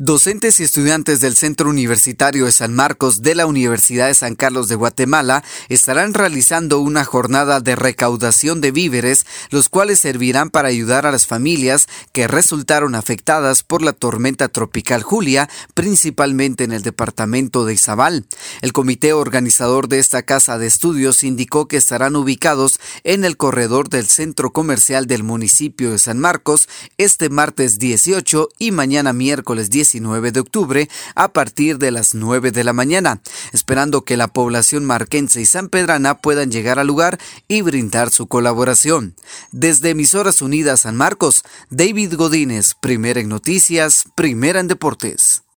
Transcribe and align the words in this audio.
Docentes 0.00 0.60
y 0.60 0.62
estudiantes 0.62 1.18
del 1.18 1.34
Centro 1.34 1.68
Universitario 1.68 2.44
de 2.44 2.52
San 2.52 2.72
Marcos 2.72 3.20
de 3.20 3.34
la 3.34 3.46
Universidad 3.46 4.06
de 4.06 4.14
San 4.14 4.36
Carlos 4.36 4.68
de 4.68 4.76
Guatemala 4.76 5.42
estarán 5.68 6.14
realizando 6.14 6.78
una 6.78 7.04
jornada 7.04 7.58
de 7.58 7.74
recaudación 7.74 8.60
de 8.60 8.70
víveres, 8.70 9.26
los 9.50 9.68
cuales 9.68 9.98
servirán 9.98 10.50
para 10.50 10.68
ayudar 10.68 11.04
a 11.04 11.10
las 11.10 11.26
familias 11.26 11.88
que 12.12 12.28
resultaron 12.28 12.94
afectadas 12.94 13.64
por 13.64 13.82
la 13.82 13.92
tormenta 13.92 14.46
tropical 14.46 15.02
Julia, 15.02 15.50
principalmente 15.74 16.62
en 16.62 16.70
el 16.70 16.82
departamento 16.82 17.64
de 17.64 17.74
Izabal. 17.74 18.24
El 18.62 18.72
comité 18.72 19.14
organizador 19.14 19.88
de 19.88 19.98
esta 19.98 20.22
casa 20.22 20.58
de 20.58 20.68
estudios 20.68 21.24
indicó 21.24 21.66
que 21.66 21.76
estarán 21.76 22.14
ubicados 22.14 22.78
en 23.02 23.24
el 23.24 23.36
corredor 23.36 23.88
del 23.88 24.06
centro 24.06 24.52
comercial 24.52 25.08
del 25.08 25.24
municipio 25.24 25.90
de 25.90 25.98
San 25.98 26.20
Marcos 26.20 26.68
este 26.98 27.30
martes 27.30 27.80
18 27.80 28.48
y 28.60 28.70
mañana 28.70 29.12
miércoles 29.12 29.70
10 29.70 29.87
19 29.92 30.32
de 30.32 30.40
octubre 30.40 30.88
a 31.14 31.28
partir 31.28 31.78
de 31.78 31.90
las 31.90 32.14
9 32.14 32.50
de 32.50 32.64
la 32.64 32.72
mañana, 32.72 33.20
esperando 33.52 34.04
que 34.04 34.16
la 34.16 34.28
población 34.28 34.84
marquense 34.84 35.40
y 35.40 35.46
sanpedrana 35.46 36.18
puedan 36.18 36.50
llegar 36.50 36.78
al 36.78 36.86
lugar 36.86 37.18
y 37.48 37.62
brindar 37.62 38.10
su 38.10 38.26
colaboración. 38.26 39.14
Desde 39.50 39.90
Emisoras 39.90 40.42
Unidas 40.42 40.80
San 40.80 40.96
Marcos, 40.96 41.42
David 41.70 42.14
Godínez, 42.14 42.74
primera 42.74 43.20
en 43.20 43.28
noticias, 43.28 44.04
primera 44.14 44.60
en 44.60 44.68
deportes. 44.68 45.42